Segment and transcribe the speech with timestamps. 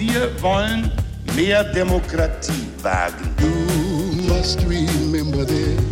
[0.00, 0.90] Wir wollen
[1.36, 3.36] mehr Demokratie wagen.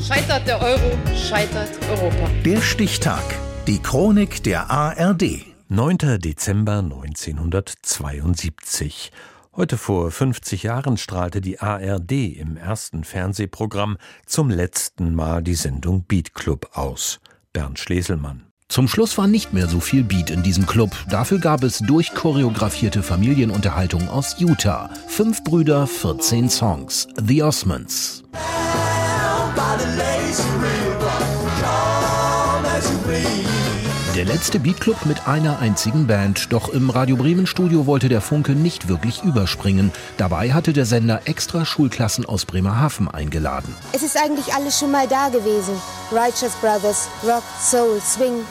[0.02, 2.30] Scheitert der Euro, scheitert Europa.
[2.42, 3.22] Der Stichtag.
[3.66, 5.44] Die Chronik der ARD.
[5.68, 5.98] 9.
[6.20, 9.12] Dezember 1972.
[9.54, 16.04] Heute vor 50 Jahren strahlte die ARD im ersten Fernsehprogramm zum letzten Mal die Sendung
[16.04, 17.20] Beat Club aus.
[17.52, 18.47] Bernd Schleselmann.
[18.70, 20.90] Zum Schluss war nicht mehr so viel Beat in diesem Club.
[21.08, 24.90] Dafür gab es durchchoreografierte Familienunterhaltung aus Utah.
[25.06, 27.08] Fünf Brüder, 14 Songs.
[27.16, 28.24] The Osmonds.
[34.14, 36.52] Der letzte Beatclub mit einer einzigen Band.
[36.52, 39.92] Doch im Radio Bremen Studio wollte der Funke nicht wirklich überspringen.
[40.18, 43.74] Dabei hatte der Sender extra Schulklassen aus Bremerhaven eingeladen.
[43.92, 45.74] Es ist eigentlich alles schon mal da gewesen.
[46.10, 48.44] Righteous Brothers, Rock, Soul, Swing.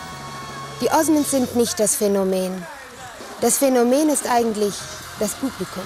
[0.81, 2.51] Die Osmonds sind nicht das Phänomen.
[3.41, 4.75] Das Phänomen ist eigentlich
[5.19, 5.83] das Publikum.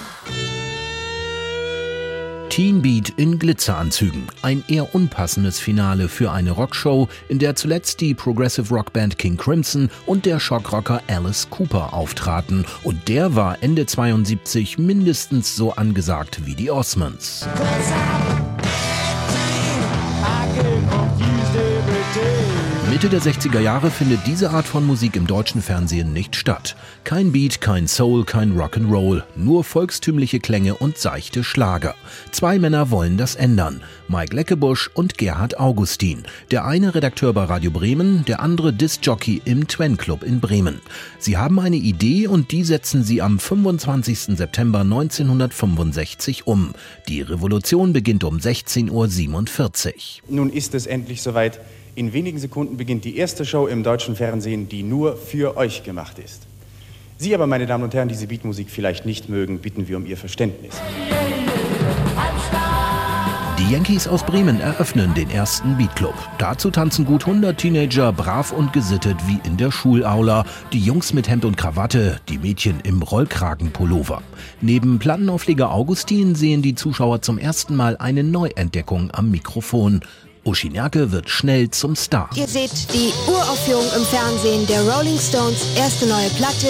[2.50, 4.26] Teen Beat in Glitzeranzügen.
[4.42, 9.88] Ein eher unpassendes Finale für eine Rockshow, in der zuletzt die Progressive Rockband King Crimson
[10.04, 12.66] und der Shockrocker Alice Cooper auftraten.
[12.82, 17.46] Und der war Ende 72 mindestens so angesagt wie die Osmonds.
[22.92, 26.76] Mitte der 60er Jahre findet diese Art von Musik im deutschen Fernsehen nicht statt.
[27.04, 31.94] Kein Beat, kein Soul, kein Rock'n'Roll, nur volkstümliche Klänge und seichte Schlager.
[32.32, 33.80] Zwei Männer wollen das ändern.
[34.08, 36.24] Mike Leckebusch und Gerhard Augustin.
[36.50, 40.82] Der eine Redakteur bei Radio Bremen, der andere Discjockey im Twen Club in Bremen.
[41.18, 44.36] Sie haben eine Idee und die setzen sie am 25.
[44.36, 46.74] September 1965 um.
[47.08, 49.94] Die Revolution beginnt um 16.47 Uhr.
[50.28, 51.58] Nun ist es endlich soweit.
[51.94, 56.18] In wenigen Sekunden beginnt die erste Show im deutschen Fernsehen, die nur für euch gemacht
[56.18, 56.46] ist.
[57.18, 60.16] Sie aber, meine Damen und Herren, diese Beatmusik vielleicht nicht mögen, bitten wir um Ihr
[60.16, 60.80] Verständnis.
[63.58, 66.14] Die Yankees aus Bremen eröffnen den ersten Beatclub.
[66.38, 70.46] Dazu tanzen gut 100 Teenager brav und gesittet wie in der Schulaula.
[70.72, 74.22] Die Jungs mit Hemd und Krawatte, die Mädchen im Rollkragenpullover.
[74.62, 80.00] Neben Plattenaufleger Augustin sehen die Zuschauer zum ersten Mal eine Neuentdeckung am Mikrofon.
[80.44, 82.28] Oshinake wird schnell zum Star.
[82.34, 86.68] Ihr seht die Uraufführung im Fernsehen der Rolling Stones erste neue Platte.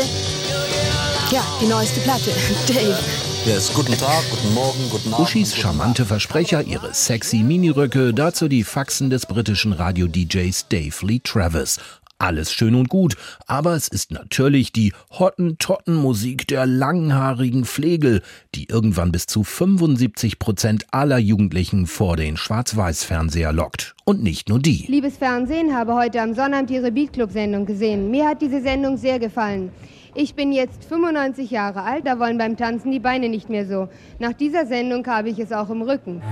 [1.30, 2.30] Ja, die neueste Platte.
[2.68, 2.98] Dave.
[3.44, 5.26] Yes, guten Tag, guten Morgen, guten Abend.
[5.26, 11.80] Uschis charmante Versprecher, ihre sexy Miniröcke, dazu die Faxen des britischen Radio-DJs Dave Lee Travis.
[12.22, 13.16] Alles schön und gut,
[13.48, 18.22] aber es ist natürlich die Hottentotten-Musik der langhaarigen Flegel,
[18.54, 23.96] die irgendwann bis zu 75 Prozent aller Jugendlichen vor den Schwarz-Weiß-Fernseher lockt.
[24.04, 24.84] Und nicht nur die.
[24.86, 28.12] Liebes Fernsehen, habe heute am Sonnabend Ihre Beatclub-Sendung gesehen.
[28.12, 29.72] Mir hat diese Sendung sehr gefallen.
[30.14, 33.88] Ich bin jetzt 95 Jahre alt, da wollen beim Tanzen die Beine nicht mehr so.
[34.20, 36.22] Nach dieser Sendung habe ich es auch im Rücken.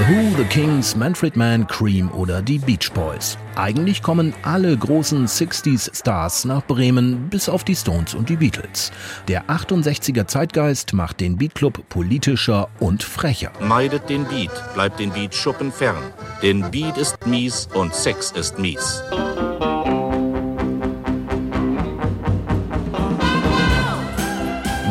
[0.00, 3.36] The Who, The Kings, Manfred Mann, Cream oder die Beach Boys.
[3.54, 8.92] Eigentlich kommen alle großen 60s Stars nach Bremen, bis auf die Stones und die Beatles.
[9.28, 13.52] Der 68er Zeitgeist macht den Beatclub politischer und frecher.
[13.60, 16.02] Meidet den Beat, bleibt den Beat Schuppen fern.
[16.42, 19.02] Denn Beat ist mies und Sex ist mies.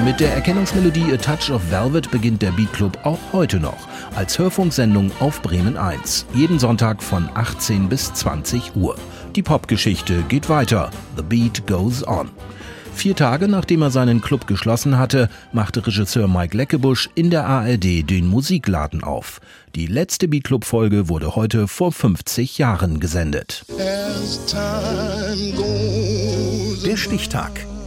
[0.09, 4.39] Mit der Erkennungsmelodie A Touch of Velvet beginnt der Beat Club auch heute noch als
[4.39, 6.25] Hörfunksendung auf Bremen 1.
[6.33, 8.95] Jeden Sonntag von 18 bis 20 Uhr.
[9.35, 10.89] Die Popgeschichte geht weiter.
[11.15, 12.31] The Beat goes on.
[12.95, 18.09] Vier Tage nachdem er seinen Club geschlossen hatte, machte Regisseur Mike Leckebusch in der ARD
[18.09, 19.39] den Musikladen auf.
[19.75, 23.63] Die letzte Beat-Club-Folge wurde heute vor 50 Jahren gesendet.
[26.83, 27.68] Der Stichtag.